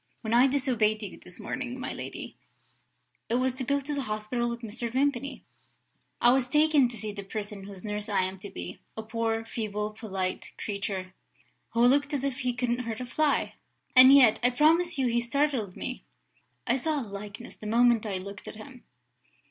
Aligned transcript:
When 0.21 0.33
I 0.33 0.47
disobeyed 0.47 1.03
you 1.03 1.19
this 1.19 1.39
morning, 1.39 1.79
my 1.79 1.93
lady, 1.93 2.35
it 3.29 3.35
was 3.35 3.53
to 3.53 3.63
go 3.63 3.79
to 3.79 3.93
the 3.93 4.01
hospital 4.01 4.49
with 4.49 4.61
Mr. 4.61 4.91
Vimpany. 4.91 5.43
I 6.19 6.31
was 6.33 6.47
taken 6.47 6.89
to 6.89 6.97
see 6.97 7.11
the 7.11 7.21
person 7.21 7.65
whose 7.65 7.85
nurse 7.85 8.09
I 8.09 8.23
am 8.23 8.39
to 8.39 8.49
be. 8.49 8.79
A 8.97 9.03
poor, 9.03 9.45
feeble, 9.45 9.91
polite 9.91 10.53
creature, 10.57 11.13
who 11.73 11.85
looked 11.85 12.15
as 12.15 12.23
if 12.23 12.39
he 12.39 12.55
couldn't 12.55 12.79
hurt 12.79 12.99
a 12.99 13.05
fly 13.05 13.53
and 13.95 14.11
yet 14.11 14.39
I 14.41 14.49
promise 14.49 14.97
you 14.97 15.05
he 15.05 15.21
startled 15.21 15.75
me! 15.77 16.03
I 16.65 16.77
saw 16.77 16.99
a 17.01 17.05
likeness, 17.05 17.55
the 17.55 17.67
moment 17.67 18.03
I 18.07 18.17
looked 18.17 18.47
at 18.47 18.55
him." 18.55 18.83